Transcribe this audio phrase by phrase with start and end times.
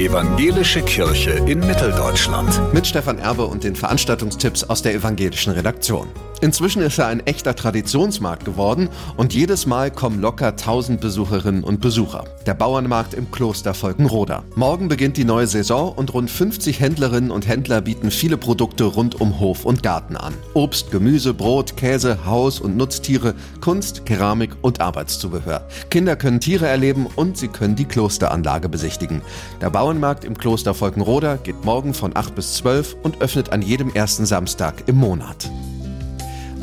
[0.00, 2.74] Evangelische Kirche in Mitteldeutschland.
[2.74, 6.08] Mit Stefan Erbe und den Veranstaltungstipps aus der evangelischen Redaktion.
[6.40, 11.80] Inzwischen ist er ein echter Traditionsmarkt geworden und jedes Mal kommen locker 1000 Besucherinnen und
[11.80, 12.24] Besucher.
[12.46, 14.42] Der Bauernmarkt im Kloster Volkenroda.
[14.54, 19.20] Morgen beginnt die neue Saison und rund 50 Händlerinnen und Händler bieten viele Produkte rund
[19.20, 20.34] um Hof und Garten an.
[20.54, 25.66] Obst, Gemüse, Brot, Käse, Haus- und Nutztiere, Kunst, Keramik und Arbeitszubehör.
[25.90, 29.22] Kinder können Tiere erleben und sie können die Klosteranlage besichtigen.
[29.60, 33.90] Der Bauernmarkt im Kloster Volkenroda geht morgen von 8 bis 12 und öffnet an jedem
[33.94, 35.50] ersten Samstag im Monat.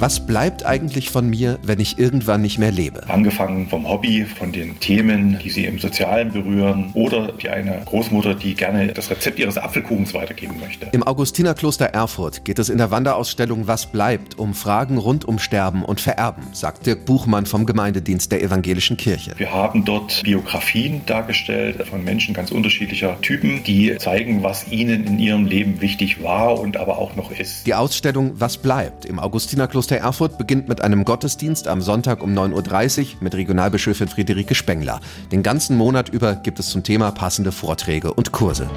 [0.02, 3.08] Was bleibt eigentlich von mir, wenn ich irgendwann nicht mehr lebe?
[3.08, 8.34] Angefangen vom Hobby, von den Themen, die sie im Sozialen berühren oder die eine Großmutter,
[8.34, 10.88] die gerne das Rezept ihres Apfelkuchens weitergeben möchte.
[10.92, 15.86] Im Augustinerkloster Erfurt geht es in der Wanderausstellung Was bleibt um Fragen rund um Sterben
[15.86, 19.36] und Vererben, sagt Dirk Buchmann vom Gemeindedienst der Evangelischen Kirche.
[19.38, 25.20] Wir haben dort Biografien dargestellt von Menschen ganz unterschiedlicher Typen, die zeigen, was ihnen in
[25.20, 27.68] ihrem Leben wichtig war und aber auch noch ist.
[27.68, 32.34] Die Ausstellung Was bleibt im Augustinerkloster Kloster Erfurt beginnt mit einem Gottesdienst am Sonntag um
[32.34, 35.02] 9.30 Uhr mit Regionalbischöfin Friederike Spengler.
[35.34, 38.70] Den ganzen Monat über gibt es zum Thema passende Vorträge und Kurse.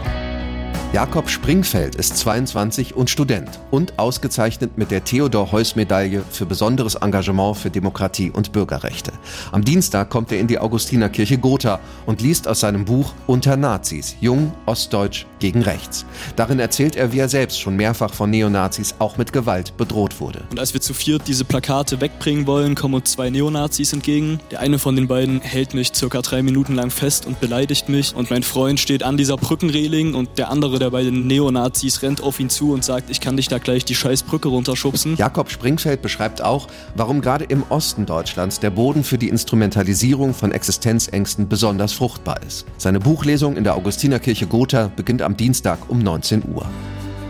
[0.94, 7.68] Jakob Springfeld ist 22 und Student und ausgezeichnet mit der Theodor-Heuss-Medaille für besonderes Engagement für
[7.68, 9.10] Demokratie und Bürgerrechte.
[9.50, 14.14] Am Dienstag kommt er in die Augustinerkirche Gotha und liest aus seinem Buch Unter Nazis,
[14.20, 16.06] Jung, Ostdeutsch gegen Rechts.
[16.36, 20.44] Darin erzählt er, wie er selbst schon mehrfach von Neonazis auch mit Gewalt bedroht wurde.
[20.52, 24.38] Und als wir zu viert diese Plakate wegbringen wollen, kommen uns zwei Neonazis entgegen.
[24.52, 28.14] Der eine von den beiden hält mich circa drei Minuten lang fest und beleidigt mich
[28.14, 32.22] und mein Freund steht an dieser Brückenreling und der andere, der bei den Neonazis rennt
[32.22, 35.16] auf ihn zu und sagt, ich kann dich da gleich die scheiß Brücke runterschubsen.
[35.16, 40.52] Jakob Springfeld beschreibt auch, warum gerade im Osten Deutschlands der Boden für die Instrumentalisierung von
[40.52, 42.66] Existenzängsten besonders fruchtbar ist.
[42.76, 46.66] Seine Buchlesung in der Augustinerkirche Gotha beginnt am Dienstag um 19 Uhr.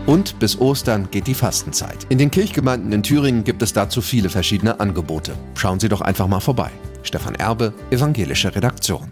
[0.05, 2.05] Und bis Ostern geht die Fastenzeit.
[2.09, 5.33] In den Kirchgemeinden in Thüringen gibt es dazu viele verschiedene Angebote.
[5.55, 6.71] Schauen Sie doch einfach mal vorbei.
[7.03, 9.11] Stefan Erbe, Evangelische Redaktion.